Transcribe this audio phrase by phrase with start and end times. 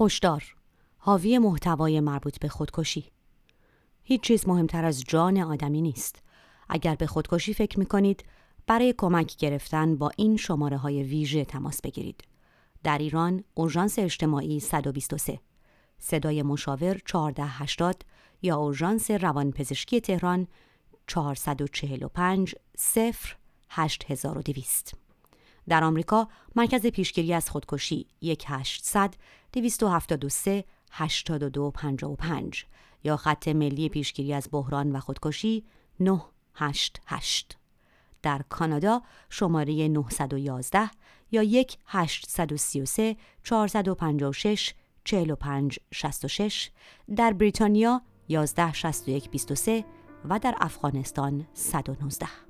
[0.00, 0.54] هشدار.
[0.98, 3.10] حاوی محتوای مربوط به خودکشی.
[4.02, 6.22] هیچ چیز مهمتر از جان آدمی نیست.
[6.68, 8.24] اگر به خودکشی فکر می کنید
[8.66, 12.24] برای کمک گرفتن با این شماره های ویژه تماس بگیرید.
[12.82, 15.40] در ایران اورژانس اجتماعی 123
[15.98, 18.02] صدای مشاور 1480
[18.42, 20.46] یا اورژانس روانپزشکی تهران
[21.06, 23.36] 445 0
[23.70, 24.94] 8200
[25.68, 29.14] در آمریکا مرکز پیشگیری از خودکشی 1800
[29.56, 32.64] 273 8255
[33.04, 35.64] یا خط ملی پیشگیری از بحران و خودکشی
[36.00, 37.58] 988
[38.22, 40.90] در کانادا شماره 911
[41.30, 46.70] یا 1 833 456 45 66
[47.16, 49.84] در بریتانیا 11 61 23
[50.28, 52.45] و در افغانستان 119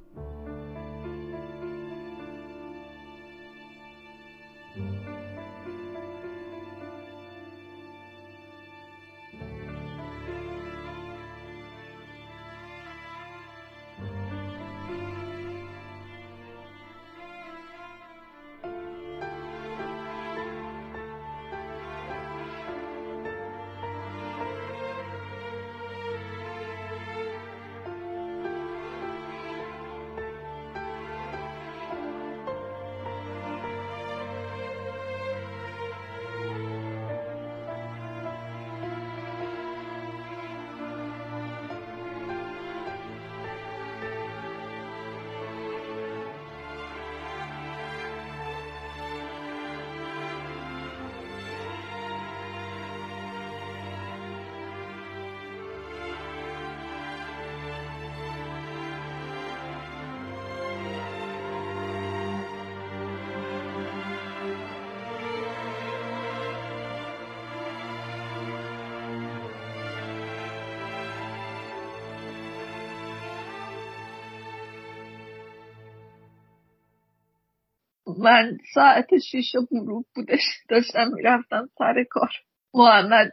[78.19, 80.41] من ساعت شیش غروب بودش.
[80.69, 82.31] داشتم می‌رفتم سر کار.
[82.75, 83.32] محمد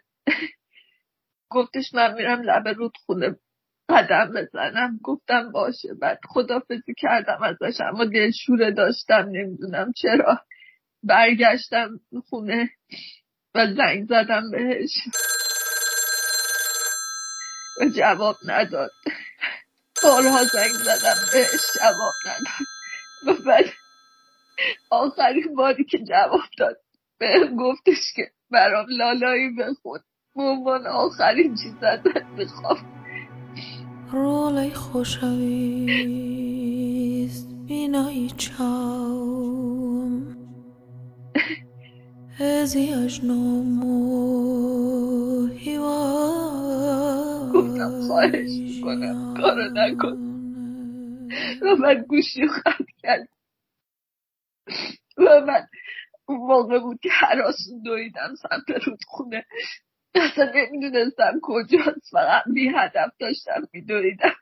[1.49, 3.35] گفتش من میرم لب رودخونه
[3.89, 4.99] قدم بزنم.
[5.03, 5.93] گفتم باشه.
[6.01, 7.81] بعد خدافزی کردم ازش.
[7.81, 9.29] اما دلشوره داشتم.
[9.31, 10.41] نمی‌دونم چرا.
[11.03, 11.89] برگشتم
[12.29, 12.69] خونه
[13.55, 14.91] و زنگ زدم بهش.
[17.81, 18.91] و جواب نداد.
[20.03, 21.61] بارها زنگ زدم بهش.
[21.79, 22.67] جواب نداد.
[23.25, 23.65] و بعد
[24.89, 26.77] آخرین باری که جواب داد.
[27.19, 27.27] به
[27.59, 28.21] گفتش که
[28.51, 29.99] برام لالایی بخون.
[30.35, 32.77] به عنوان آخرین چیز ازت می‌خوام.
[34.11, 35.23] رولای خوشویست
[37.67, 39.43] بینایی چاوم.
[42.37, 43.93] هزی اجنامو
[47.53, 50.17] گفتم خواهش می‌کنم کارو نکن.
[51.61, 53.27] و من گوشی خط کرد
[55.17, 55.67] و من
[56.25, 59.45] اون بود که حراس دویدم سمت رودخونه.
[60.15, 64.35] اصلا نمی‌دونستم کجاست فقط بی هدف داشتم میدویدم.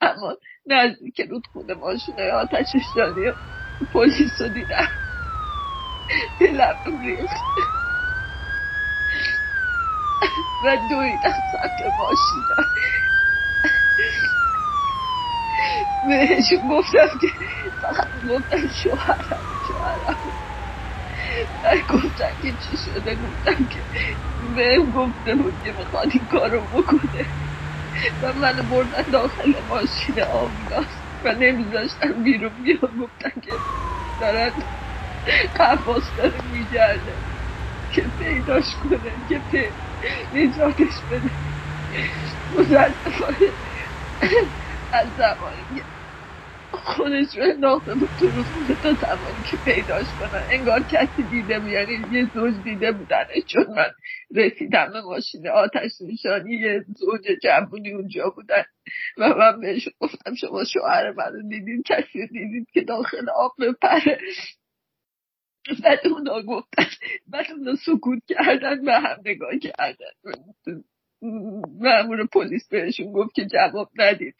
[0.00, 0.36] اما
[0.66, 3.32] نزدیک رودخونه ماشینای آتشش دانی
[3.92, 4.88] پلیس رو دیدم.
[6.40, 7.46] دلم ریخت.
[10.60, 12.54] و دویدم سمت ماشینا
[16.02, 17.28] بهشون گفتم که
[17.80, 20.20] فقط گفتم شوهرم شوهرم
[21.88, 23.86] گفتن که چی شده گفتم که
[24.56, 27.26] بهم گفته بود که می‌خواد این کارو بکنه
[28.22, 33.64] و منو بردن داخل ماشین آمبولانس و نمیذاشتن بیرون بیان گفتن که
[34.20, 34.52] دارن
[35.56, 37.24] قفاس داره میگرده
[37.90, 39.72] که پیداش کنه که پی
[40.32, 41.30] نجاتش بده
[42.50, 43.52] متاسفانه
[44.92, 45.84] از زمانی
[46.70, 51.68] خودش رو انداخته بود تو روز تا زمانی که پیداش کنن انگار کسی دیده بود
[51.68, 53.44] یعنی یه زوج دیده بودنش.
[53.46, 53.90] چون من
[54.34, 58.64] رسیدم به ماشین آتش نشانی یه زوج جمعونی اونجا بودن.
[59.18, 64.18] و من بهش گفتم شما شوهر منو دیدید کسی دیدید که داخل آب بپره؟
[65.84, 66.86] بعد اونا گفتن
[67.26, 70.12] بعد اونا سکوت کردن و هم نگاه کردن.
[71.80, 74.34] مأمور پلیس بهشون گفت که جواب ندید.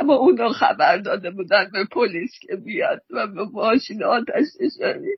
[0.00, 5.16] اما اونا خبر داده بودن به پلیس که بیاد و به ماشین آتش نشانی.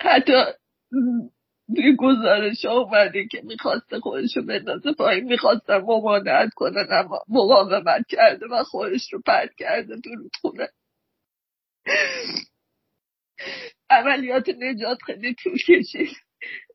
[0.00, 0.32] حتی
[1.76, 5.24] توی گزارش اومده که می‌خواسته خودش رو بندازه پایین.
[5.24, 10.68] می‌خواستن ممانعت کنن اما مقاومت کرده و خودش رو پرد کرده تو رودخونه
[13.90, 16.16] عملیات نجات خیلی طول کشید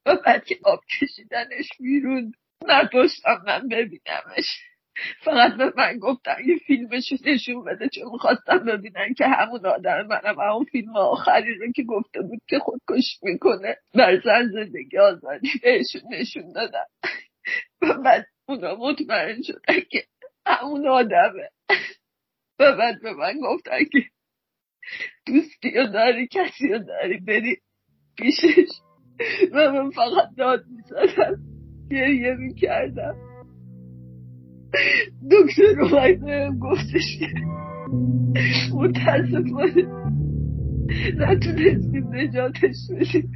[0.05, 2.33] و بعد که آب کشیدنش بیرون
[2.67, 4.70] نداشتم من ببینمش.
[5.23, 10.39] فقط به من گفتن یه فیلمش نشون بده چون می‌خواستم ببینن که همون آدم منم
[10.39, 13.77] همون فیلم آخری رو که گفته بود که خودکش می‌کنه.
[13.93, 16.85] در زن زندگی آزادی بهشون نشون دادم.
[17.81, 20.03] و بعد اونا مطمئن شدن که
[20.45, 21.49] همون آدمه.
[22.59, 24.03] و بعد به من گفتن که
[25.27, 27.57] دوستی رو داری کسی رو داری بری
[28.17, 28.69] پیشش.
[29.51, 31.35] و من فقط داد می‌زدم
[31.91, 33.30] گریه می‌کردم.
[35.31, 35.87] دکتر رو
[36.59, 37.27] گفتش که
[38.75, 39.87] متاسفانه
[41.17, 43.31] نتونستیم نجاتش بدیم.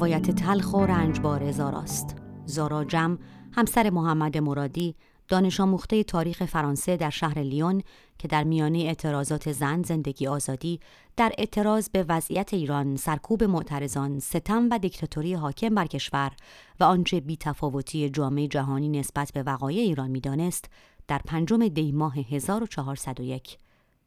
[0.00, 2.16] روایت تلخ و رنجبار زاراست.
[2.46, 3.18] زارا جم
[3.52, 4.94] همسر محمد مرادی
[5.28, 7.82] دانش آموخته تاریخ فرانسه در شهر لیون
[8.18, 10.80] که در میانه اعتراضات زن زندگی آزادی
[11.16, 16.32] در اعتراض به وضعیت ایران سرکوب معترضان ستم و دیکتاتوری حاکم بر کشور
[16.80, 20.70] و آنچه بیتفاوتی جامعه جهانی نسبت به وقایع ایران می‌دانست
[21.08, 23.58] در پنجم دی ماه 1401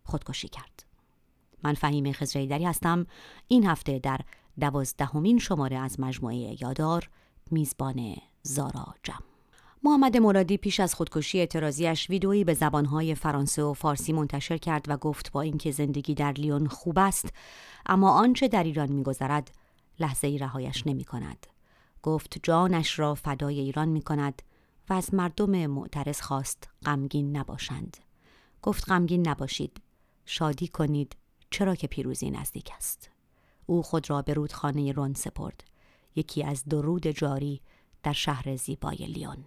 [0.03, 0.85] خودکشی کرد
[1.63, 3.05] من فهیم خزریدری هستم
[3.47, 4.19] این هفته در
[4.59, 7.09] دوازدهمین شماره از مجموعه یادار
[7.51, 9.23] میزبان زارا جم
[9.85, 14.97] محمد مرادی پیش از خودکشی اعتراضیش ویدئویی به زبانهای فرانسه و فارسی منتشر کرد و
[14.97, 17.33] گفت با اینکه زندگی در لیون خوب است
[17.85, 19.51] اما آنچه در ایران میگذرد
[19.99, 21.47] لحظه ای رهایش نمی کند.
[22.03, 24.41] گفت جانش را فدای ایران می کند
[24.89, 27.97] و از مردم معترض خواست غمگین نباشند.
[28.61, 29.81] گفت غمگین نباشید
[30.25, 31.15] شادی کنید
[31.49, 33.12] چرا که پیروزی نزدیک است.
[33.65, 35.63] او خود را به رودخانه رون سپرد.
[36.15, 37.61] یکی از درود جاری
[38.03, 39.37] در شهر زیبای لیون.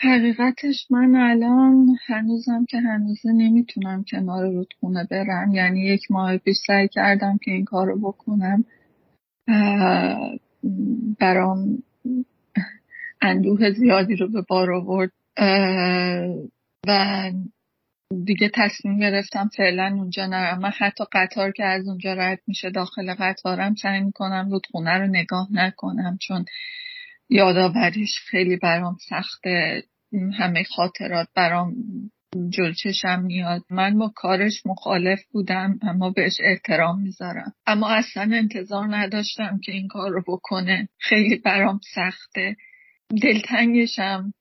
[0.00, 5.52] حقیقتش من الان هنوزم که هنوزه نمی‌تونم کنار رودخونه برم.
[5.52, 8.64] یعنی یک ماه پیش سعی کردم که این کار رو بکنم
[11.18, 11.82] برام
[13.22, 15.12] اندوه زیادی رو به بار آورد.
[16.86, 17.30] و
[18.24, 20.58] دیگه تصمیم گرفتم فعلا اونجا نرم.
[20.58, 25.48] من حتی قطار که از اونجا رد میشه داخل قطارم سعی می‌کنم رودخونه رو نگاه
[25.50, 26.44] نکنم چون
[27.28, 29.82] یادآوریش خیلی برام سخته.
[30.38, 31.74] همه خاطرات برام
[32.48, 33.62] جل چشم میاد.
[33.70, 37.52] من با کارش مخالف بودم اما بهش احترام می‌ذارم.
[37.66, 40.88] اما اصلا انتظار نداشتم که این کار رو بکنه.
[40.98, 42.56] خیلی برام سخته.
[43.22, 44.32] دلتنگشم.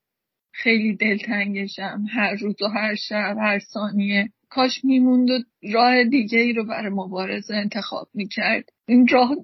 [0.64, 4.30] خیلی دلتنگشم هر روز و هر شب هر ثانیه.
[4.50, 5.40] کاش میموند و
[5.74, 8.64] راه دیگه ای رو برای مبارزه انتخاب می‌کرد.
[8.88, 9.36] این راه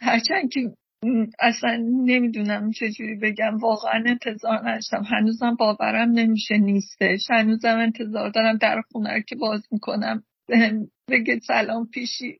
[0.00, 0.60] هرچند که
[1.40, 5.02] اصلا نمی‌دونم چجوری بگم واقعا انتظار نداشتم.
[5.02, 7.30] هنوزم باورم نمیشه نیستش.
[7.30, 10.22] هنوزم انتظار دارم در خونه که باز می‌کنم.
[11.10, 12.38] بگه سلام پیشی.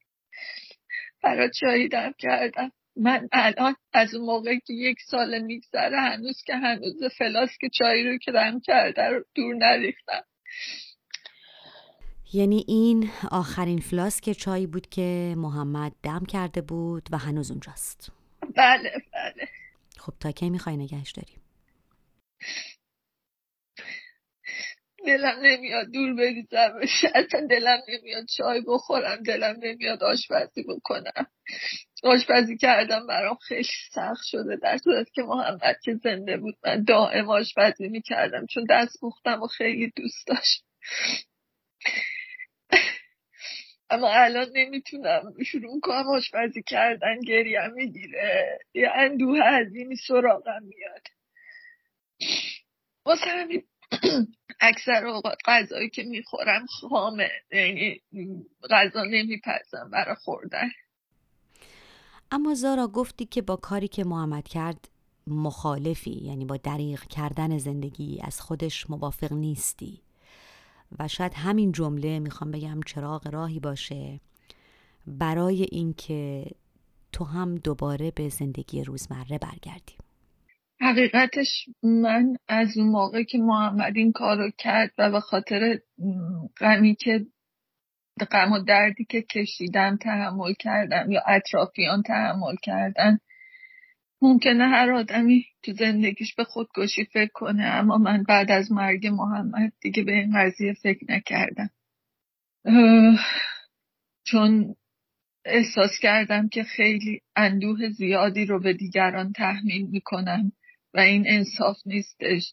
[1.22, 2.70] برای چایی دم کردم.
[2.96, 8.18] من الان از اون موقع که یک سال میگذره هنوز که هنوز فلاسک چای رو
[8.18, 10.24] که دم کرده رو دور نریختم.
[12.32, 18.12] یعنی این آخرین فلاسک چای بود که محمد دم کرده بود و هنوز اونجاست.
[18.56, 19.48] بله بله.
[19.98, 21.40] خب تا کی می‌خوای نگهش داریم
[25.06, 31.26] دلم نمیاد دور بریزمش اصلا دلم نمیاد چای بخورم دلم نمیاد آشپزی بکنم.
[32.04, 34.56] آشپزی کردم برام خیلی سخت شده.
[34.56, 39.46] در صورت که محمد که زنده بود من دائم آشپزی می‌کردم چون دست بختم و
[39.46, 40.64] خیلی دوست داشت
[43.90, 48.58] اما الان نمی‌تونم شروع کنم آشپزی کردن گریم می‌گیره.
[48.74, 51.02] یه اندوه عظیمی سراغم میاد.
[53.04, 53.62] واسه همین
[54.60, 58.02] اکثر اوقات غذایی که می‌خورم خامه یعنی
[58.70, 60.70] غذا نمیپزم برای خوردن.
[62.30, 64.88] اما زارا گفتی که با کاری که محمد کرد
[65.26, 70.00] مخالفی یعنی با دریغ کردن زندگی از خودش موافق نیستی.
[70.98, 74.20] و شاید همین جمله می‌خوام بگم چراغ راهی باشه
[75.06, 76.50] برای اینکه
[77.12, 79.94] تو هم دوباره به زندگی روزمره برگردی.
[80.80, 85.80] حقیقتش من از اون موقع که محمد این کارو کرد و به خاطر
[86.60, 87.26] غمی که
[88.24, 93.18] غم و دردی که کشیدم تحمل کردم یا اطرافیان تحمل کردن.
[94.22, 99.72] ممکنه هر آدمی تو زندگیش به خودکشی فکر کنه اما من بعد از مرگ محمد
[99.80, 101.70] دیگه به این قضیه فکر نکردم.
[104.24, 104.74] چون
[105.44, 110.52] احساس کردم که خیلی اندوه زیادی رو به دیگران تحمیل می‌کنم
[110.94, 112.52] و این انصاف نیستش.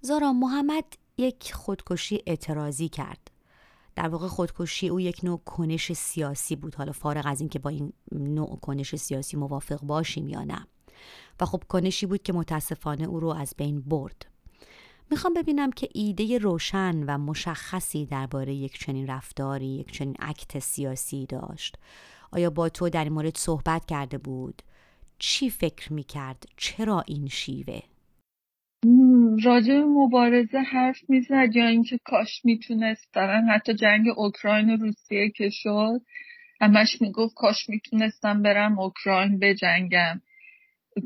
[0.00, 0.84] زارا محمد
[1.18, 3.35] یک خودکشی اعتراضی کرد.
[3.96, 6.74] در واقع خودکشی او یک نوع کنش سیاسی بود.
[6.74, 10.66] حالا فارغ از اینکه با این نوع کنش سیاسی موافق باشیم یا نه.
[11.40, 14.26] و خب کنشی بود که متاسفانه او رو از بین برد.
[15.10, 21.26] می‌خوام ببینم که ایده روشن و مشخصی درباره یک چنین رفتاری یک چنین عکت سیاسی
[21.26, 21.76] داشت.
[22.32, 24.62] آیا با تو در این مورد صحبت کرده بود؟
[25.18, 27.80] چی فکر می‌کرد؟ چرا این شیوه؟
[29.44, 35.48] راجع مبارزه حرف می‌زد یا اینکه کاش می‌تونست دارن حتی جنگ اوکراین و روسیه که
[35.52, 36.00] شد
[36.60, 40.20] همش می‌گفت کاش می‌تونستم برم اوکراین بجنگم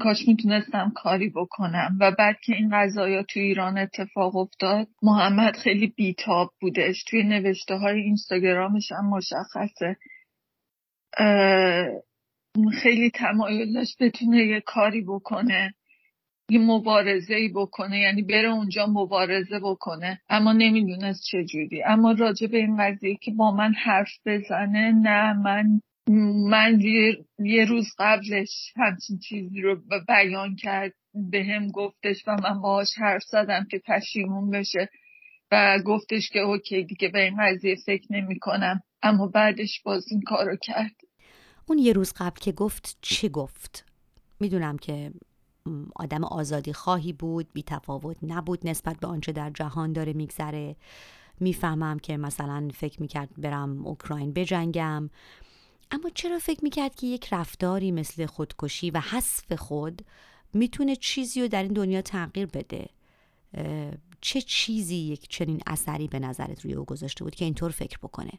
[0.01, 1.97] کاش می‌تونستم کاری بکنم.
[2.01, 7.05] و بعد که این قضایا تو ایران اتفاق افتاد محمد خیلی بیتاب بودش.
[7.05, 9.97] توی نوشته های اینستاگرامش هم مشخصه.
[12.83, 15.75] خیلی تمایل داشت بتونه یه کاری بکنه.
[16.59, 20.21] مبارزه ای بکنه یعنی بره اونجا مبارزه بکنه.
[20.29, 25.81] اما نمی‌دونست چجوری اما راجع به این قضیه که با من حرف بزنه نه من
[26.51, 26.81] من
[27.39, 33.23] یه, روز قبلش همچین چیزی رو بیان کرد به هم گفتش و من باهاش حرف
[33.23, 34.89] زدم که پشیمون بشه
[35.53, 40.21] و گفتش که اوکی دیگه به این قضیه فکر نمی کنم اما بعدش باز این
[40.21, 40.97] کارو کرد.
[41.67, 43.85] اون یه روز قبل که گفت چه گفت؟
[44.41, 45.11] می‌دونم که
[45.97, 50.77] آدم آزادی خواهی بود بی تفاوت نبود نسبت به آنچه در جهان داره میگذره.
[51.41, 55.11] می‌فهمم که مثلا فکر می‌کرد برم اوکراین بجنگم.
[55.91, 60.03] اما چرا فکر می‌کرد که یک رفتاری مثل خودکشی و حذف خود
[60.55, 62.87] می‌تونه چیزی رو در این دنیا تغییر بده؟
[64.21, 68.33] چه چیزی یک چنین اثری به نظرت روی او گذاشته بود که اینطور فکر بکنه؟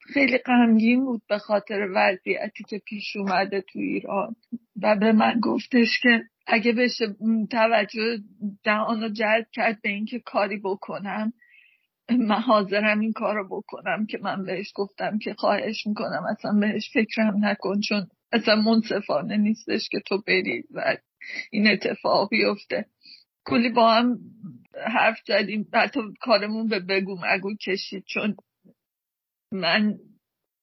[0.00, 4.36] خیلی غمگین بود به خاطر وضعیتی که پیش اومده تو ایران
[4.82, 7.06] و به من گفتش که اگه بشه
[7.50, 8.18] توجه
[8.64, 11.32] جهان رو جلب کرد به اینکه کاری بکنم
[12.18, 16.90] من حاضرم این کار رو بکنم که من بهش گفتم که خواهش می‌کنم اصلا بهش
[16.92, 20.96] فکرم نکن چون اصلا منصفانه نیستش که تو بری و
[21.50, 22.86] این اتفاق بیفته.
[23.44, 24.18] کلی با هم
[24.86, 28.36] حرف زدیم حتی کارمون به بگو مگو کشید چون
[29.52, 29.98] من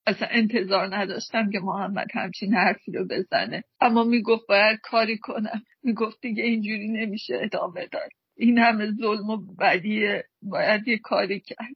[0.08, 3.64] اصلا انتظار نداشتم که محمد همچین حرفی رو بزنه.
[3.82, 5.62] اما می‌گفت باید کاری کنم.
[5.84, 8.10] می‌گفت دیگه اینجوری نمیشه ادامه داد.
[8.38, 10.24] این همه ظلم و بدیه.
[10.42, 11.76] باید یه کاری کرد.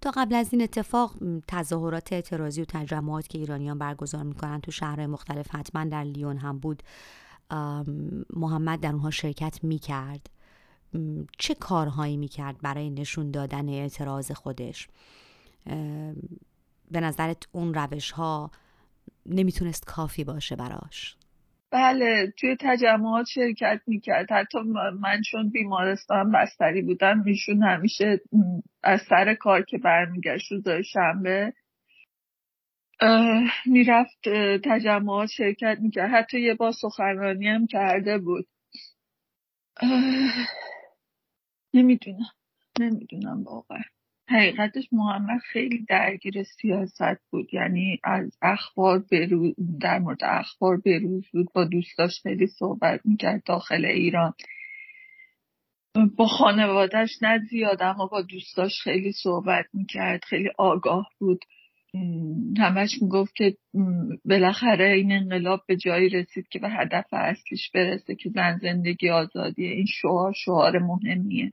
[0.00, 1.12] تا قبل از این اتفاق
[1.48, 6.58] تظاهرات اعتراضی و تجمعات که ایرانیان برگزار می‌کنن تو شهرهای مختلف حتما در لیون هم
[6.58, 6.82] بود
[8.36, 10.30] محمد در اونها شرکت می‌کرد.
[11.38, 14.88] چه کارهایی می‌کرد برای نشون دادن اعتراض خودش؟
[16.92, 18.50] به نظرت اون روش ها
[19.26, 21.16] نمی‌تونست کافی باشه براش؟
[21.70, 24.32] بله توی تجمعات شرکت می‌کرد.
[24.32, 24.58] حتی
[25.00, 28.20] من چون بیمارستان بستری بودم میشون همیشه
[28.82, 31.52] از سر کار که برمیگشت روزای شنبه
[33.66, 34.28] می‌رفت
[34.64, 36.10] تجمعات شرکت می‌کرد.
[36.10, 38.46] حتی یه با سخنرانی هم کرده بود.
[41.74, 42.32] نمی‌دونم.
[42.80, 43.82] نمی‌دونم واقعا.
[44.28, 47.54] حقیقتش محمد خیلی درگیر سیاست بود.
[47.54, 53.84] یعنی از اخبار بروز در مورد اخبار بروز بود با دوستاش خیلی صحبت می‌کرد داخل
[53.84, 54.32] ایران.
[56.16, 61.44] با خانوادهش نه زیاد اما با دوستاش خیلی صحبت می‌کرد خیلی آگاه بود.
[62.58, 63.56] همش می‌گفت که
[64.24, 69.70] بالاخره این انقلاب به جایی رسید که به هدف اصلیش برسه که زن زندگی آزادیه
[69.70, 71.52] این شعار شعار مهمیه.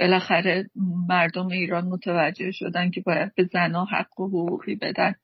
[0.00, 0.70] بالاخره
[1.08, 5.14] مردم ایران متوجه شدن که باید به زنها حق و حقوقی بدن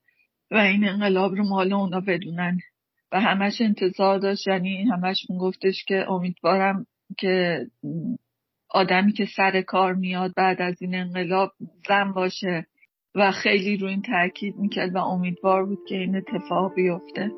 [0.51, 2.59] و این انقلاب رو مال اونا بدونن.
[3.13, 6.87] و همش انتظار داشت یعنی همش میگفتش که امیدوارم
[7.19, 7.67] که
[8.71, 11.53] آدمی که سر کار میاد بعد از این انقلاب
[11.89, 12.67] زن باشه
[13.15, 17.31] و خیلی رو این تاکید می‌کرد و امیدوار بود که این اتفاق بیفته.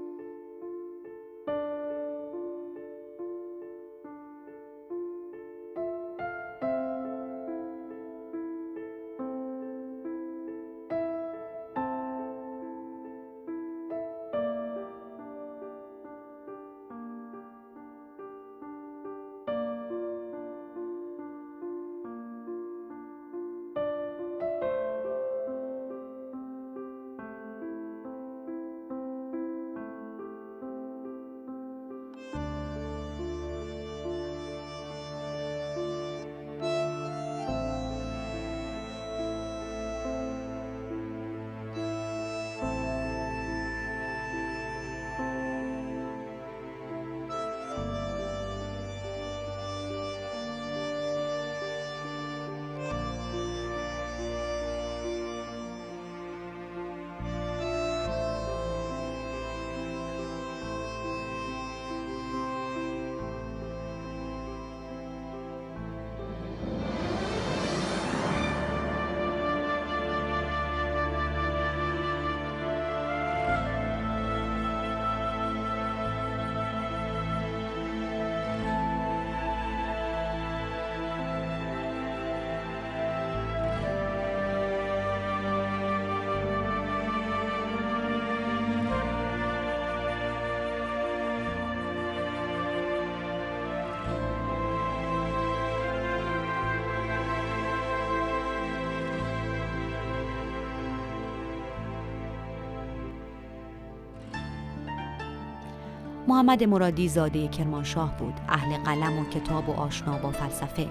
[106.28, 108.34] محمد مرادی زاده کرمانشاه بود.
[108.48, 110.88] اهل قلم و کتاب و آشنا با فلسفه.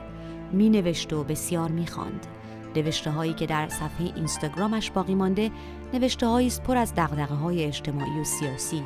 [0.51, 2.27] می نوشت و بسیار می خواند.
[2.75, 5.51] نوشته هایی که در صفحه اینستاگرامش باقی مانده
[5.93, 8.83] نوشته است پر از دقدقه های اجتماعی و سیاسی.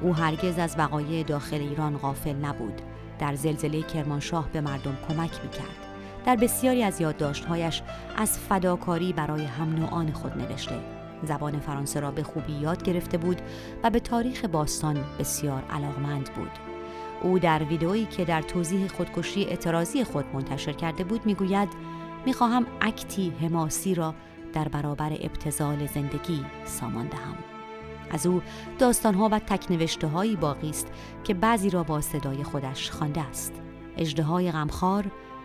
[0.00, 2.82] او هرگز از وقایع داخل ایران غافل نبود.
[3.18, 5.86] در زلزله کرمانشاه به مردم کمک می کرد
[6.26, 7.82] در بسیاری از یادداشتهایش
[8.16, 11.01] از فداکاری برای هم نوعان خود نوشته.
[11.22, 13.42] زبان فرانسه را به خوبی یاد گرفته بود
[13.82, 16.50] و به تاریخ باستان بسیار علاقمند بود.
[17.22, 21.68] او در ویدئویی که در توضیح خودکشی اعتراضی خود منتشر کرده بود می‌گوید
[22.26, 24.14] می‌خواهم اکتی حماسی را
[24.52, 27.36] در برابر ابتزال زندگی سامان دهم.
[28.10, 28.42] از او
[28.78, 30.92] داستانها و تکنوشته باقی است
[31.24, 33.52] که بعضی را با صدای خودش خوانده است.
[33.96, 35.04] اجده غمخوار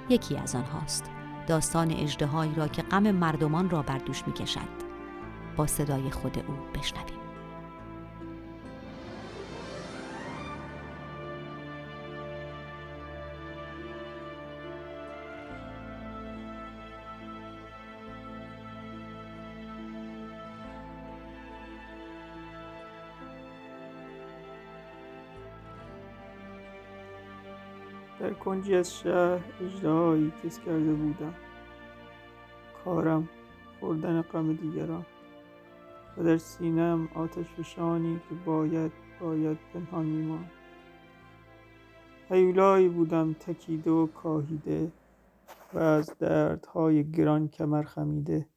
[0.09, 1.11] یکی از آنهاست.
[1.47, 4.86] داستان اجدهایی را که غم مردمان را بر دوش می‌کشد.
[5.57, 7.17] با صدای خود او بشنویم.
[28.19, 31.33] در کنجی از شهر اجدهایی کس کرده بودم.
[32.85, 33.29] کارم
[33.79, 35.05] خوردن غم دیگران.
[36.17, 40.51] و در سینم آتش فشانی که باید باید پنهان میماند.
[42.29, 44.91] هیولایی بودم تکیده و کاهیده
[45.73, 48.49] و از دردهای گران کمر خمیده.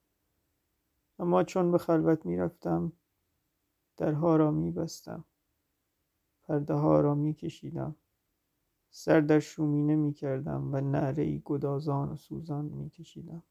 [1.18, 2.92] اما چون به خلوت می‌رفتم
[3.96, 5.24] درها را میبستم.
[6.42, 7.96] پرده ها را میکشیدم.
[8.90, 13.42] سر در شومینه می کردم و نعره گدازان و سوزان می کشیدم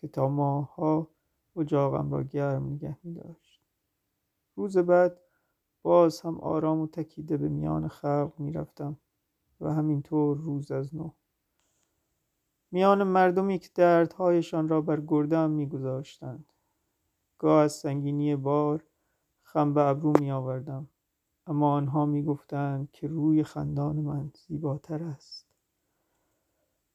[0.00, 1.10] که تا ماهها
[1.56, 3.60] اجاقم را گرم نگه می داشت.
[4.56, 5.20] روز بعد
[5.82, 8.96] باز هم آرام و تکیده به میان خلق می رفتم
[9.60, 11.10] و همینطور روز از نو.
[12.70, 16.52] میان مردمی که دردهایشان را بر گردم می گذاشتند
[17.38, 18.84] گاه از سنگینی بار
[19.42, 20.88] خم به ابرو می آوردم
[21.46, 25.46] اما آنها می گفتند که روی خندان من زیباتر است.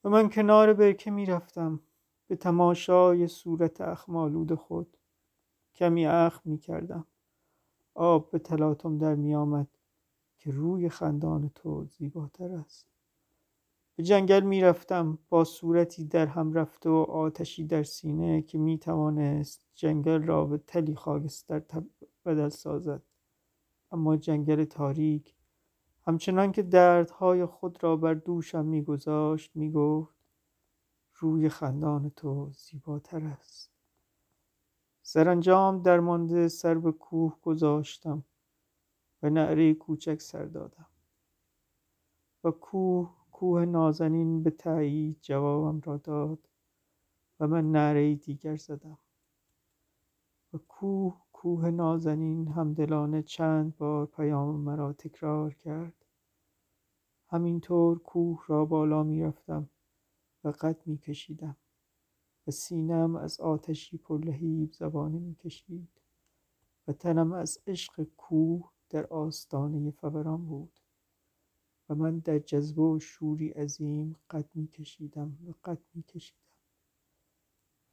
[0.03, 1.79] و من کنار برکه می رفتم
[2.27, 4.97] به تماشای صورت اخمالود خود
[5.75, 7.05] کمی اخم می کردم.
[7.93, 9.67] آب به تلاطم در می آمد
[10.37, 12.87] که روی خندان تو زیباتر است.
[13.95, 18.77] به جنگل می رفتم با صورتی در هم رفته و آتشی در سینه که می
[18.77, 21.61] توانست جنگل را به تلی خاکستر
[22.25, 23.01] بدل سازد.
[23.91, 25.35] اما جنگل تاریک
[26.07, 30.16] همچنان که دردهای خود را بر دوشم میگذاشت می‌گفت
[31.19, 33.71] روی خندان تو زیباتر است.
[35.01, 38.23] سرانجام درمانده سر به کوه گذاشتم
[39.23, 40.87] و نعره کوچک سر دادم.
[42.43, 46.39] و کوه کوه نازنین به تایید جوابم را داد
[47.39, 48.97] و من نعره دیگر زدم.
[50.53, 56.05] و کوه کوه نازنین همدلانه چند بار پیام مرا تکرار کرد.
[57.29, 59.69] همینطور کوه را بالا می رفتم
[60.43, 61.57] و قد می کشیدم
[62.47, 66.01] و سینم از آتشی پر لهیب زبانه می کشید
[66.87, 70.79] و تنم از عشق کوه در آستانه فوران بود.
[71.89, 76.41] و من در جذبه و شوری عظیم قد می کشیدم و قد می کشیدم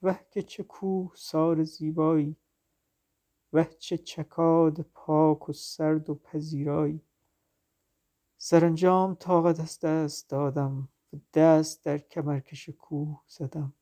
[0.03, 2.37] وه که چه کوه سار زیبایی!
[3.53, 7.01] وه چه چکاد پاک و سرد و پذیرایی!
[8.39, 10.89] سرانجام طاقت از دست دادم.
[11.35, 13.73] دست در کمرکش کوه زدم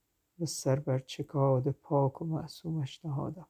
[0.40, 3.48] و سر بر چکاد پاک و معصومش نهادم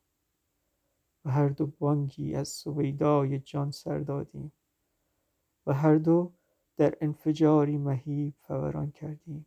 [1.25, 4.53] و هر دو بانگی از سویدای جان سر دادیم
[5.66, 6.33] و هر دو
[6.77, 9.47] در انفجاری مهیب فوران کردیم.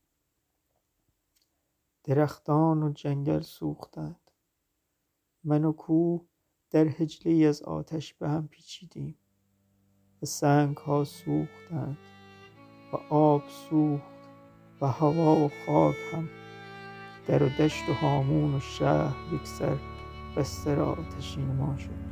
[2.04, 4.32] درختان و جنگل سوختند.
[5.44, 6.26] من و کوه
[6.72, 9.18] در هجله از آتش به هم پیچیدیم
[10.22, 11.98] و سنگ ها سوختند
[12.94, 14.15] و آب سوخت.
[14.86, 16.30] و هوا و خاک هم.
[17.28, 19.78] در و دشت و هامون و شهر یک سر
[20.38, 22.05] بستر آتشین ما شد.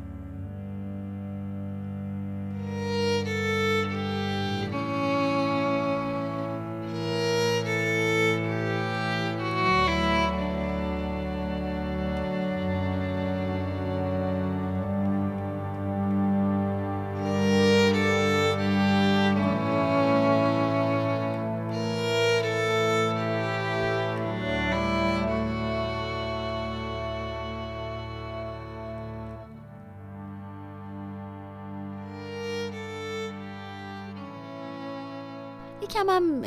[35.94, 36.42] یکم هم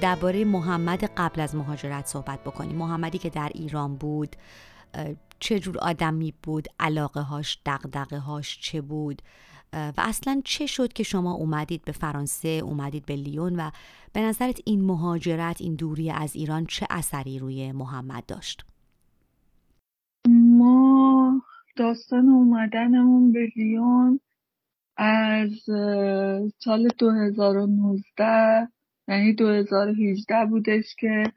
[0.00, 2.76] درباره محمد قبل از مهاجرت صحبت بکنیم.
[2.76, 4.36] محمدی که در ایران بود
[5.40, 9.22] چه جور آدمی بود علاقه هاش دقدقه هاش چه بود؟
[9.72, 13.70] و اصلا چه شد که شما اومدید به فرانسه اومدید به لیون و
[14.12, 18.64] به نظرت این مهاجرت این دوری از ایران چه اثری روی محمد داشت؟
[20.28, 21.42] ما
[21.76, 24.20] داستان اومدنمون به لیون
[24.96, 25.50] از
[26.58, 28.73] سال 2019
[29.08, 31.32] یعنی 2018 بودش که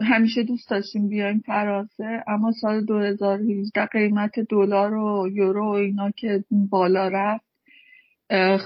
[0.00, 6.44] همیشه دوست داشتیم بیایم فرانسه اما سال 2018 قیمت دلار و یورو و اینا که
[6.50, 7.48] بالا رفت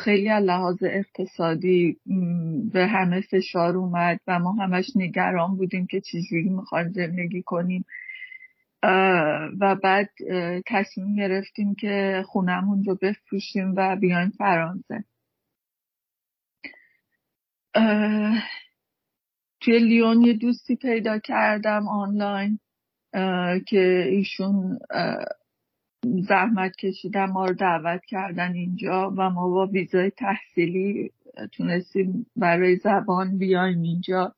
[0.05, 1.97] خیلی از لحاظ اقتصادی
[2.73, 7.85] به همه فشار اومد و ما همش نگران بودیم که چجوری می‌خوایم زندگی کنیم.
[9.61, 10.11] و بعد
[10.67, 15.05] تصمیم گرفتیم که خونمون رو بفروشیم و بیایم فرانسه.
[19.61, 22.59] توی لیون یه دوستی پیدا کردم آنلاین
[23.67, 24.79] که ایشون
[26.29, 31.13] زحمت کشیدن ما رو دعوت کردن اینجا و ما با ویزای تحصیلی
[31.53, 34.35] تونستیم برای زبان بیایم اینجا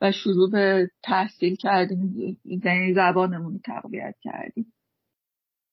[0.00, 4.72] و شروع به تحصیل کردیم یعنی زبانمون تقویت کردیم.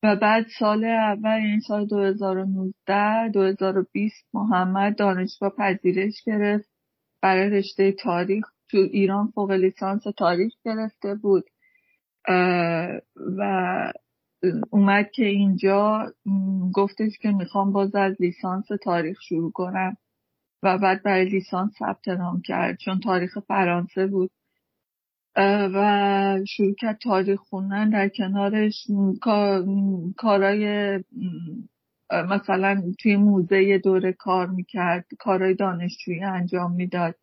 [0.03, 6.74] و بعد سال اول این یعنی سال 2019 2020 محمد دانشگاه پذیرش گرفت.
[7.25, 11.43] برای رشته تاریخ تو ایران فوق لیسانس تاریخ گرفته بود.
[13.37, 13.41] و
[14.69, 16.13] اومد که اینجا
[16.73, 19.97] گفتش که می‌خوام باز از لیسانس تاریخ شروع کنم
[20.63, 24.31] و بعد برای لیسانس ثبت نام کرد چون تاریخ فرانسه بود.
[25.75, 27.89] و شروع کرد تاریخ خوندن.
[27.89, 28.87] در کنارش
[30.17, 31.03] کارای
[32.11, 37.15] مثلا توی موزه دوره کار می‌کرد کارای دانشجویی انجام می‌داد.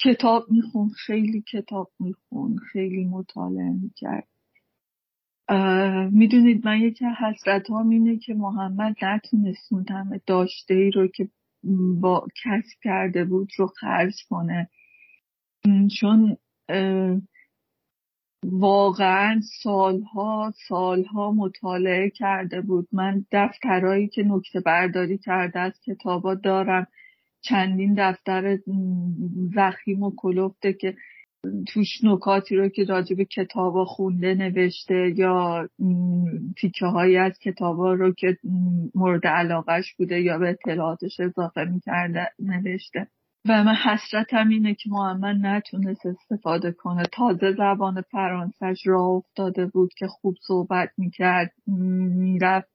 [0.00, 4.28] کتاب میخون خیلی کتاب میخون خیلی مطالعه می‌کرد.
[6.12, 11.28] می‌دونید من یکی حسرت هم اینه که محمد نتونست اون همه داشته ای رو که
[12.00, 14.70] با کسب کرده بود رو خرج کنه.
[16.00, 16.36] چون
[18.44, 22.88] واقعا سالها سالها مطالعه کرده بود.
[22.92, 26.86] من دفترهایی که نکته برداری کرده از کتابا دارم.
[27.42, 28.58] چندین دفتر
[29.54, 30.94] زخیم و کلفته که
[31.68, 35.68] توش نکاتی رو که راجع به کتابا خونده نوشته یا
[36.56, 38.36] تیکه هایی از کتابا رو که
[38.94, 43.06] مورد علاقش بوده یا به اطلاعاتش اضافه می‌کرده نوشته.
[43.48, 47.02] و من حسرتم اینه که محمد نتونست استفاده کنه.
[47.12, 52.70] تازه زبان فرانسش را افتاده بود که خوب صحبت می‌کرد می‌رفت.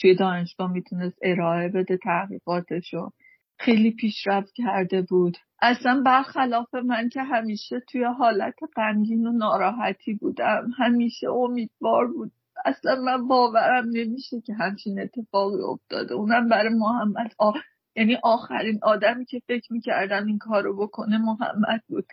[0.00, 3.10] توی دانشگاه می‌تونست ارائه بده تحقیقاتشو.
[3.58, 5.36] خیلی پیشرفت کرده بود.
[5.62, 10.70] اصلا برخلاف من که همیشه توی حالت غمگین و ناراحتی بودم.
[10.78, 12.32] همیشه امیدوار بود.
[12.64, 16.14] اصلا من باورم نمیشه که همچین اتفاقی افتاده.
[16.14, 17.52] اونم برای محمد آ...
[17.96, 22.04] یعنی آخرین آدمی که فکر می‌کردم این کار رو بکنه محمد بود.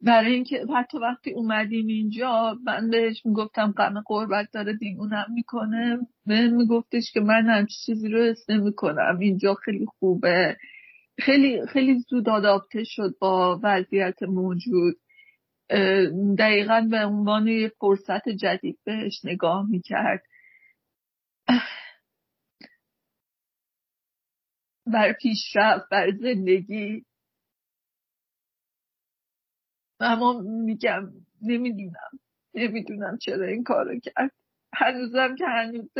[0.00, 5.98] برای اینکه حتی وقتی اومدیم اینجا من بهش می‌گفتم غم قربت داره دیمونم می‌کنه.
[6.26, 9.18] به میگفتش که من همچی چیزی رو حس نمی‌کنم.
[9.20, 10.56] اینجا خیلی خوبه.
[11.18, 14.96] خیلی خیلی زود آداپته شد با وضعیت موجود.
[16.38, 20.22] دقیقا به عنوان یه فرصت جدید بهش نگاه می‌کرد.
[24.86, 27.04] بر پیشرفت بر زندگی.
[30.00, 32.20] اما میگم نمی‌دونم
[32.54, 34.30] نمی‌دونم چرا این کارو کرد.
[34.74, 35.90] هنوزم که هنوز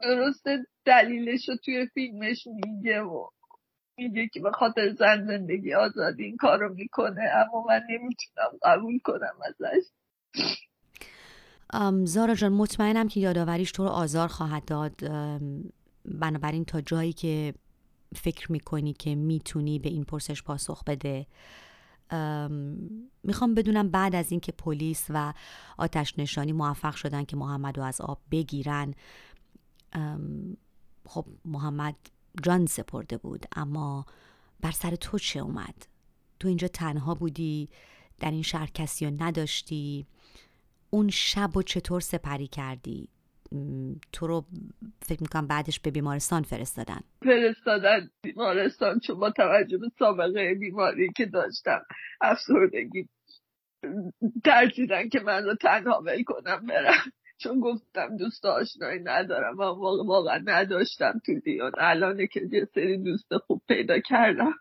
[0.00, 3.28] درسته دلیلش رو توی فیلمش میگه و
[3.98, 9.34] میگه که به خاطر زن زندگی آزادی این کارو می‌کنه اما من نمی‌تونم قبول کنم
[9.46, 9.84] ازش.
[12.04, 14.92] زارا جان مطمئنم که یادآوریش تو رو آزار خواهد داد.
[16.08, 17.54] بنابراین تا جایی که
[18.14, 21.26] فکر می‌کنی که می‌تونی به این پرسش پاسخ بده
[23.22, 25.32] می‌خوام بدونم بعد از اینکه پلیس و
[25.78, 28.94] آتش نشانی موفق شدن که محمد رو از آب بگیرن
[31.08, 31.96] خب محمد
[32.42, 34.06] جان سپرده بود اما
[34.60, 35.86] بر سر تو چه اومد؟
[36.40, 37.68] تو اینجا تنها بودی
[38.18, 40.06] در این شهر کسی رو نداشتی
[40.90, 43.08] اون شب و چطور سپری کردی؟
[44.12, 44.44] تو رو
[45.02, 47.00] فکر می‌کنم بعدش به بیمارستان فرستادن.
[47.24, 51.82] فرستادن بیمارستان چون با توجه به سابقه بیماری که داشتم
[52.20, 53.08] افسردگی
[54.44, 57.12] ترسیدن که من رو تنها ول کنم برم.
[57.38, 59.62] چون گفتم دوست آشنایی ندارم و
[60.06, 64.54] واقعا, نداشتم تو دیان الانه که یه سری دوست خوب پیدا کردم.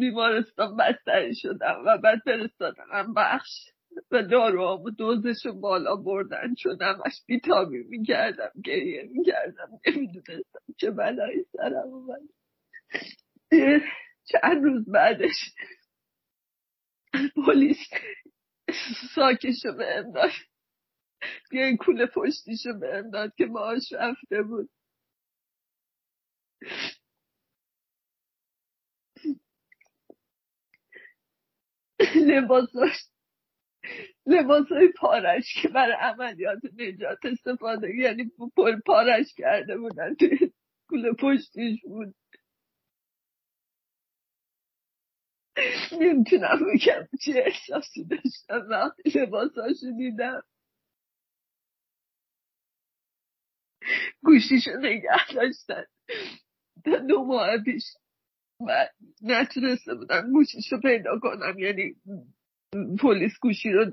[0.00, 3.73] بیمارستان بستری شدم و بعد فرستادم بخش.
[4.10, 6.54] و داروامو دوزش بالا بردن.
[6.54, 9.80] چون همش بیتابی می‌کردم گریه می‌کردم.
[9.86, 12.20] نمی‌دونستم چه بلایی سرم اومد.
[14.24, 15.54] چند روز بعدش
[17.46, 17.78] پلیس
[19.14, 20.30] ساکشو به امداد
[21.52, 24.70] یه کوله پشتیشو به امداد که ماهاش رفته بود.
[32.16, 33.13] لباساش
[34.26, 40.14] لباس های پارش که برای عملیات نجات استفاده یعنی پل پارش کرده بودن.
[40.14, 40.52] توی
[40.88, 42.14] کوله پشتیش بود.
[46.00, 48.68] نمی‌تونم بگم چه احساسی داشتم.
[48.70, 50.42] وقتی لباساشو دیدم.
[54.22, 55.84] گوشیشو نگه داشتن.
[56.84, 57.84] تا دو ماه پیش
[58.60, 58.88] و
[59.22, 61.58] نتونسته بودم گوشیشو پیدا کنم.
[61.58, 61.96] یعنی
[63.00, 63.84] پلیس گوشی رو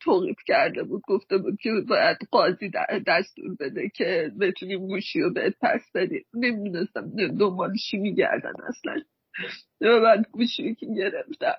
[0.00, 1.02] توقیف کرده بود.
[1.08, 2.70] گفته بود که باید قاضی
[3.06, 6.24] دستور بده که بتونیم گوشی رو بهت پس بدیم.
[6.34, 9.02] نمی‌دونستم دنبالشی میگردن اصلا.
[9.80, 11.56] و بعد گوشی که گرفتم.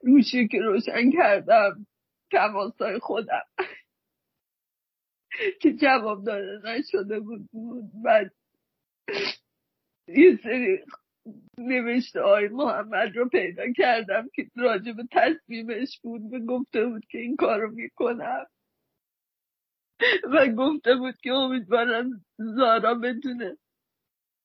[0.00, 1.86] گوشی که روشن کردم.
[2.32, 3.42] تماسای خودم.
[5.60, 7.48] که جواب داده نشده بود.
[8.04, 8.32] بعد
[10.08, 10.78] یه سری
[11.58, 17.18] نوشته های محمد رو پیدا کردم که راجع به تصمیمش بود و گفته بود که
[17.18, 18.46] این کار رو می‌کنم.
[20.32, 23.56] و گفته بود که امیدوارم زارا بتونه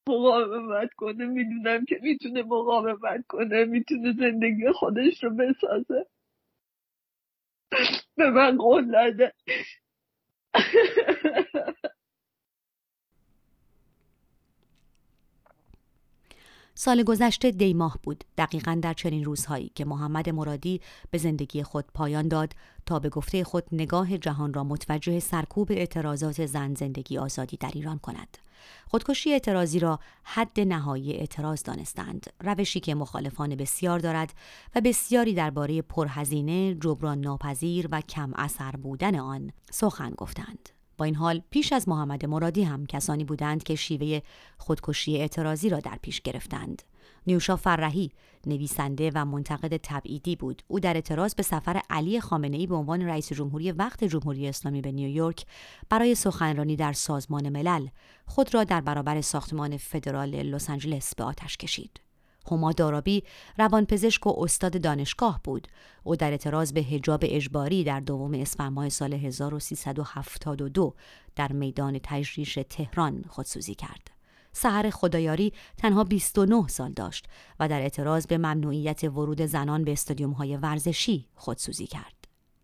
[0.10, 1.26] مقاومت کنه.
[1.26, 6.06] می‌دونم که می‌تونه مقاومت کنه می‌تونه زندگی خودش رو بسازه.
[8.18, 9.34] به من قول داده
[16.84, 18.24] سال گذشته دی ماه بود.
[18.38, 22.54] دقیقا در چنین روزهایی که محمد مرادی به زندگی خود پایان داد
[22.86, 27.98] تا به گفته خود نگاه جهان را متوجه سرکوب اعتراضات زن زندگی آزادی در ایران
[27.98, 28.38] کند.
[28.88, 32.34] خودکشی اعتراضی را حد نهایی اعتراض دانستند.
[32.40, 34.34] روشی که مخالفان بسیار دارد
[34.76, 40.70] و بسیاری درباره پرهزینه جبران ناپذیر و کم اثر بودن آن سخن گفتند.
[41.04, 44.20] این حال پیش از محمد مرادی هم کسانی بودند که شیوه
[44.58, 46.82] خودکشی اعتراضی را در پیش گرفتند.
[47.28, 48.12] نیوشا فرهی
[48.48, 53.02] نویسنده و منتقد تبعیدی بود او در اعتراض به سفر علی خامنه ای به عنوان
[53.02, 55.46] رئیس جمهوری وقت جمهوری اسلامی به نیویورک
[55.90, 57.88] برای سخنرانی در سازمان ملل
[58.26, 62.02] خود را در برابر ساختمان فدرال لس آنجلس به آتش کشید
[62.52, 63.24] هما دارابی
[63.58, 65.68] روانپزشک و استاد دانشگاه بود
[66.04, 70.96] او در اعتراض به حجاب اجباری در دوم اسفند ماه سال 1372
[71.36, 74.12] در میدان تجریش تهران خودسوزی کرد
[74.54, 77.26] سحر خدایاری تنها 29 سال داشت
[77.60, 82.21] و در اعتراض به ممنوعیت ورود زنان به استادیوم های ورزشی خودسوزی کرد.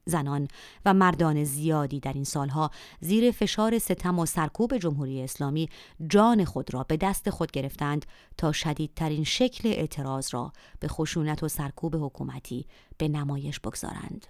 [0.08, 0.48] زنان
[0.86, 5.70] و مردان زیادی در این سالها زیر فشار ستم و سرکوب جمهوری اسلامی
[6.10, 8.06] جان خود را به دست خود گرفتند
[8.38, 12.65] تا شدیدترین شکل اعتراض را به خشونت و سرکوب حکومتی
[12.98, 14.28] به نمایش بگذارند.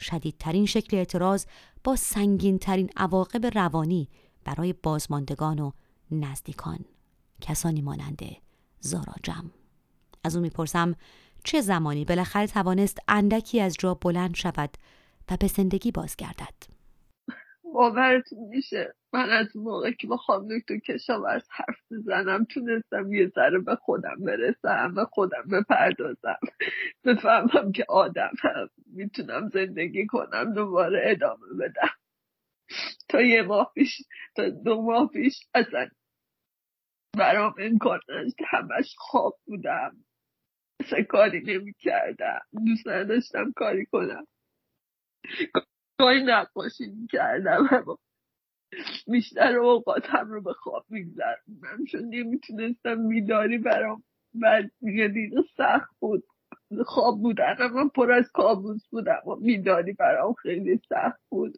[0.00, 1.46] شدیدترین شکل اعتراض
[1.84, 4.08] با سنگینترین عواقب روانی
[4.44, 5.70] برای بازماندگان و
[6.10, 6.78] نزدیکان
[7.40, 8.22] کسانی مانند
[8.80, 9.50] زارا جم
[10.24, 10.94] از او می‌پرسم
[11.44, 14.70] چه زمانی بالاخره توانست اندکی از جا بلند شود
[15.30, 16.80] و به زندگی بازگردد.
[17.74, 18.94] باورتون میشه.
[19.12, 24.16] من از موقع که با خانم دکتر کشاورز حرف بزنم تونستم یه ذره به خودم
[24.26, 26.38] برسم و خودم بپردازم.
[27.04, 31.90] بفهمم که آدم هم می‌تونم زندگی کنم دوباره ادامه بدم.
[33.08, 33.96] تا یه ماه پیش
[34.36, 35.88] تا دو ماه پیش اصلا
[37.18, 38.00] برام امکان
[38.38, 39.96] که همش خواب بودم.
[40.80, 44.26] اصلا کاری نمی کردم دوست نداشتم کاری کنم.
[46.00, 47.98] گاهی نقاشی می‌کردم اما
[49.06, 51.38] بیشتر اوقاتم رو به خواب میگذرم
[51.92, 54.02] چون نمی‌تونستم میداری برام
[54.34, 56.24] بعد دیگه سخت بود.
[56.86, 61.56] خواب بودن من پر از کابوس بودم و میداری برام خیلی سخت بود.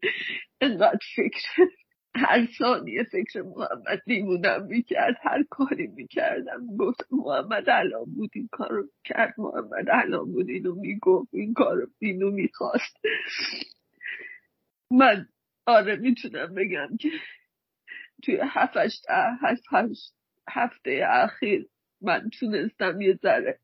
[0.60, 1.68] انقدر فکر
[2.14, 8.88] هر ثانیه فکر محمد دیوونم می‌کرد هر کاری می‌کردم گفت محمد الان بود این کارو
[9.04, 12.96] کرد محمد الان بود اینو می‌گفت این کارو اینو می‌خواست.
[14.90, 15.28] من
[15.66, 17.10] آره می‌تونم بگم که
[18.22, 19.02] توی هفتش
[19.42, 19.64] هفت
[20.50, 21.68] هفته اخیر
[22.02, 23.58] من تونستم یه ذره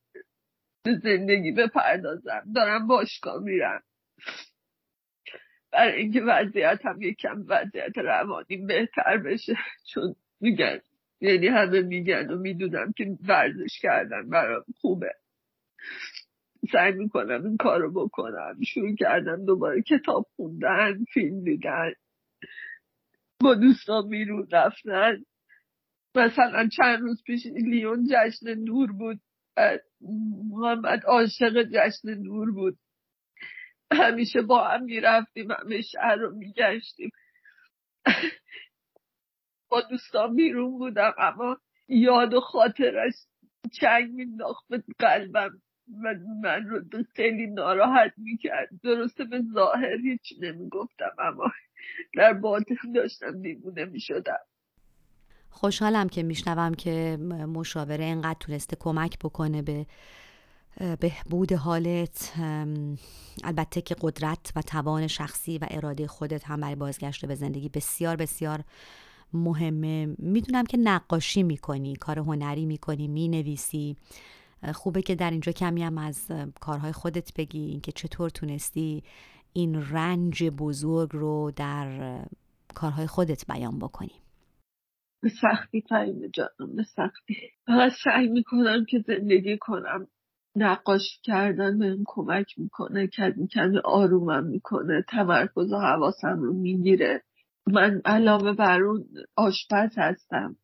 [0.85, 2.45] به زندگی بپردازم.
[2.55, 3.83] دارم باشگاه میرم.
[5.73, 9.57] برای اینکه وضعیت هم یکم وضعیت روانی بهتر بشه.
[9.95, 10.81] چون میگن
[11.21, 15.15] یعنی همه میگن و می‌دونم که ورزش کردن برام خوبه.
[16.73, 18.57] سعی می‌کنم این کار رو بکنم.
[18.67, 21.93] شروع کردم دوباره کتاب خوندن فیلم دیدن.
[23.41, 25.25] با دوستان بیرون رفتن.
[26.15, 29.21] مثلا چند روز پیش لیون جشن نور بود.
[30.51, 32.79] محمد عاشق جشن نور بود.
[33.93, 37.11] همیشه با هم می‌رفتیم همه شهر رو میگشتیم.
[39.71, 41.57] با دوستان بیرون بودم اما
[41.89, 43.15] یاد و خاطرش
[43.73, 45.51] چنگ مینداخت به قلبم
[46.05, 46.83] و من رو
[47.17, 48.69] خیلی ناراحت می‌کرد.
[48.83, 51.53] درسته به ظاهر هیچ نمی‌گفتم اما
[52.17, 54.41] در باطن داشتم دیوونه می‌شدم.
[55.51, 57.19] خوشحالم که میشنوم که
[57.55, 59.87] مشاوره اینقدر تونسته کمک بکنه به
[61.01, 62.33] بهبود حالت
[63.45, 68.17] البته که قدرت و توان شخصی و اراده خودت هم برای بازگشت به زندگی بسیار
[68.17, 68.65] بسیار
[69.33, 70.07] مهمه.
[70.19, 73.97] می‌دونم که نقاشی می‌کنی کار هنری می‌کنی می‌نویسی.
[74.75, 79.03] خوبه که در اینجا کمی هم از کارهای خودت بگی اینکه چطور تونستی
[79.53, 82.19] این رنج بزرگ رو در
[82.75, 84.15] کارهای خودت بیان بکنی.
[85.23, 87.37] به سختی فهیم جانم به سختی.
[87.67, 90.07] فقط سعی می‌کنم که زندگی کنم.
[90.57, 97.23] نقاشی کردن بهم کمک می‌کنه کمی کمی آرومم می‌کنه تمرکز و حواسم رو می‌گیره.
[97.67, 99.05] من علاوه بر اون
[99.37, 100.57] آشپز هستم.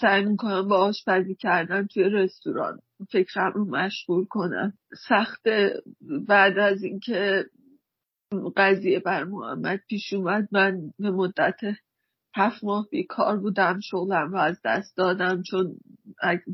[0.00, 2.78] سعی می‌کنم با آشپزی کردن توی رستوران
[3.10, 4.72] فکرم رو مشغول کنم.
[5.08, 5.42] سخت
[6.28, 7.44] بعد از اینکه
[8.56, 11.60] قضیه بر محمد پیش اومد من به مدت
[12.34, 15.76] هفت ماه بیکار بودم شغلم رو از دست دادم چون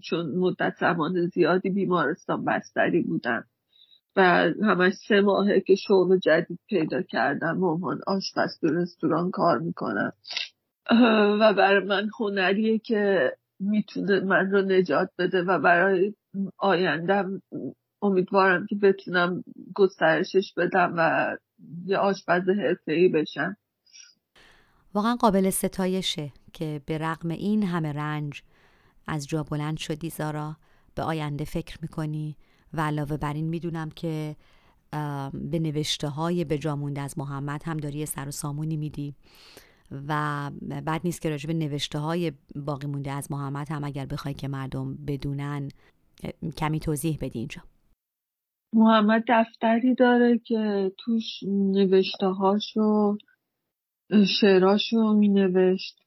[0.03, 3.45] چون مدت زمان زیادی بیمارستان بستری بودم.
[4.17, 4.21] و
[4.63, 10.13] همش سه ماهه که شغل جدید پیدا کردم عنوان آشپز تو رستوران کار می‌کنم
[11.41, 16.15] و برای من هنریه که می‌تونه من رو نجات بده و برای
[16.59, 17.43] آیندم
[18.03, 21.37] امیدوارم که بتونم گسترشش بدم و
[21.85, 22.43] یه آشپز
[22.87, 23.57] ای بشم.
[24.95, 28.43] واقعا قابل ستایشه که به رغم این همه رنج
[29.07, 30.57] از جا بلند شدی زارا.
[30.95, 32.37] به آینده فکر می‌کنی
[32.73, 34.37] و علاوه بر این می‌دونم که
[35.33, 39.15] به نوشته های به جامونده از محمد هم داری سر و سامونی میدی.
[40.09, 40.51] و
[40.85, 44.95] بعد نیست که راجب نوشته های باقی مونده از محمد هم اگر بخوای که مردم
[44.95, 45.69] بدونن
[46.57, 47.63] کمی توضیح بدی اینجا.
[48.75, 53.19] محمد دفتری داره که توش نوشته هاشو
[54.41, 55.99] شعراشو می نوشت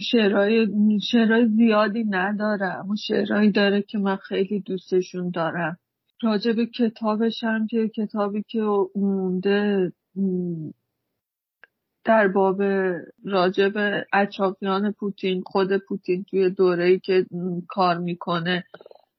[0.00, 0.68] شعرهای,
[1.10, 5.78] شعرهای زیادی نداره اما شعرهایی داره که من خیلی دوستشون دارم.
[6.22, 8.60] راجع به کتابش هم که کتابی که
[8.96, 9.92] مونده
[12.04, 12.62] در باب
[13.24, 17.26] راجع به اطرافیان پوتین خود پوتین توی دوره‌ای که
[17.68, 18.64] کار می‌کنه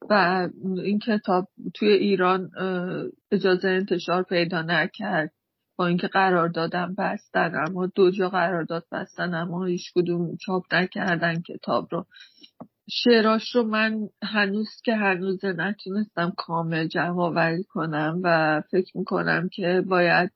[0.10, 0.48] و
[0.84, 2.52] این کتاب توی ایران
[3.32, 5.32] اجازه انتشار پیدا نکرد.
[5.78, 10.63] با اینکه قرار دادم بستن اما دو جا قرار داد بستن اما هیچ کدوم چاپ
[10.73, 12.05] نکردن کتاب رو.
[12.89, 19.84] شعراش رو من هنوز که هنوز نتونستم کامل جمع آوری کنم و فکر می‌کنم که
[19.88, 20.32] باید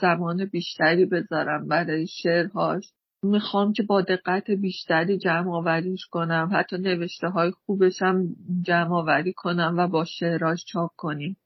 [0.00, 2.84] زمان بیشتری بذارم برای شعرهاش.
[3.22, 8.26] می‌خوام که با دقت بیشتری جمع آوریش کنم حتی نوشته های خوبشم
[8.62, 11.36] جمع آوری کنم و با شعراش چاپ کنیم.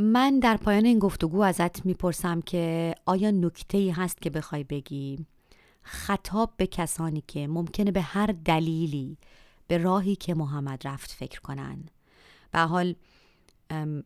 [0.00, 5.26] من در پایان این گفتگو ازت می‌پرسم که آیا نکته ای هست که بخوای بگی؟
[5.82, 9.18] خطاب به کسانی که ممکنه به هر دلیلی
[9.66, 11.84] به راهی که محمد رفت فکر کنن.
[12.52, 12.94] به حال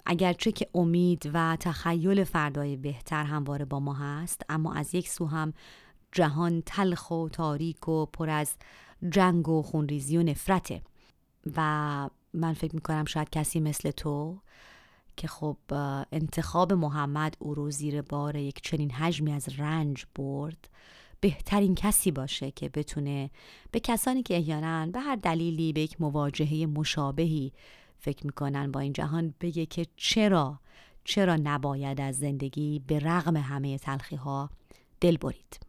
[0.06, 5.26] اگرچه که امید و تخیل فردای بهتر همواره با ما هست اما از یک سو
[5.26, 5.52] هم
[6.12, 8.56] جهان تلخ و تاریک و پر از
[9.10, 10.82] جنگ و خونریزی و نفرته.
[11.56, 14.38] و من فکر می‌کنم شاید کسی مثل تو
[15.16, 15.56] که خب
[16.12, 20.68] انتخاب محمد او رو زیر بار یک چنین حجمی از رنج برد.
[21.20, 23.30] بهترین کسی باشه که بتونه
[23.70, 27.52] به کسانی که احیانا به هر دلیلی به یک مواجهه مشابهی
[27.98, 30.58] فکر می‌کنن با این جهان بگه که چرا
[31.04, 34.50] چرا نباید از زندگی به رغم همه تلخی ها
[35.00, 35.60] دل برید.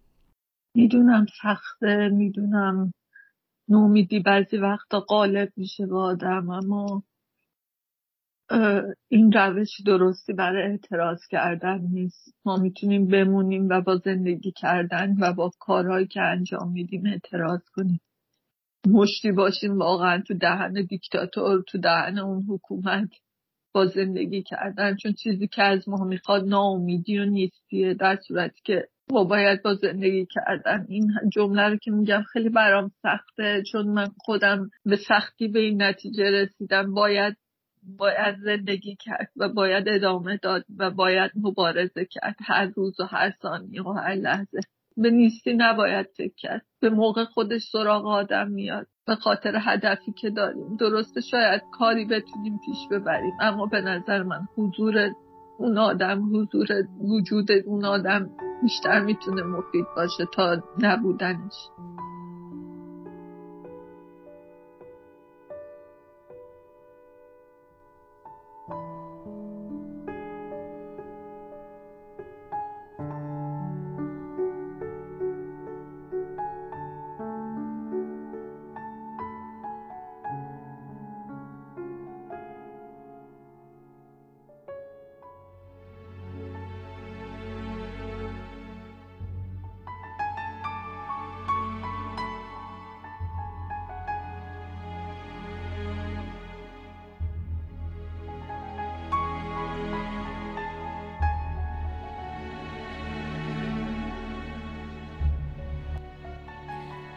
[0.76, 2.94] می‌دونم سخته می‌دونم
[3.70, 7.04] نومیدی بعضی وقتا غالب میشه با آدم اما
[9.10, 12.36] این روش درستی برای اعتراض کردن نیست.
[12.46, 18.00] ما می‌تونیم بمونیم و با زندگی کردن و با کارهایی که انجام میدیم اعتراض کنیم.
[18.88, 23.10] مشتی باشیم واقعا تو دهن دیکتاتور تو دهن اون حکومت
[23.74, 24.96] با زندگی کردن.
[24.96, 27.94] چون چیزی که از ما می‌خواد ناامیدی و نیستیه.
[27.94, 30.86] در صورتی که ما باید با زندگی کردن.
[30.90, 33.64] این جمله رو که میگم خیلی برام سخته.
[33.72, 36.94] چون من خودم به سختی به این نتیجه رسیدم.
[36.94, 37.38] باید
[37.98, 43.34] باید زندگی کرد و باید ادامه داد و باید مبارزه کرد هر روز و هر
[43.42, 44.60] ثانیه و هر لحظه.
[44.98, 46.66] به نیستی نباید فکر کرد.
[46.80, 48.88] به موقع خودش سراغ آدم میاد.
[49.08, 50.76] به خاطر هدفی که داریم.
[50.76, 55.12] درسته شاید کاری بتونیم پیش ببریم اما به نظر من حضور
[55.58, 56.68] اون آدم حضور
[57.00, 58.30] وجود اون آدم
[58.62, 61.70] بیشتر می‌تونه مفید باشه تا نبودنش.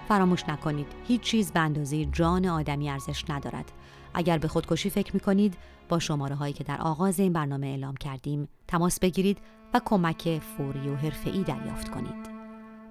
[0.08, 3.72] فراموش نکنید هیچ چیز به اندازه جان آدمی ارزش ندارد.
[4.14, 7.96] اگر به خودکشی فکر می کنید با شماره هایی که در آغاز این برنامه اعلام
[7.96, 9.38] کردیم تماس بگیرید
[9.74, 12.30] و کمک فوری و حرفه‌ای دریافت کنید.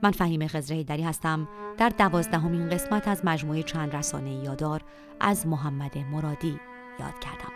[0.04, 1.48] من فهیم خزره دری هستم.
[1.78, 4.84] در دوازدهمین قسمت از مجموعه چند رسانه یادار
[5.20, 6.60] از محمد مرادی
[7.00, 7.52] یاد کردم.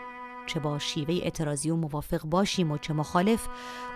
[0.45, 3.47] چه با شیوه اعتراضی و موافق باشیم و چه مخالف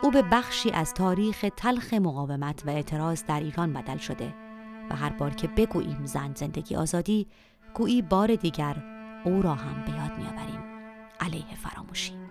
[0.03, 4.44] او به بخشی از تاریخ تلخ مقاومت و اعتراض در ایران بدل شده.
[4.89, 7.27] و هر بار که بگوییم زن زندگی آزادی
[7.73, 8.75] گویی بار دیگر
[9.25, 10.63] او را هم به یاد میآوریم.
[11.19, 12.24] علیه فراموشی.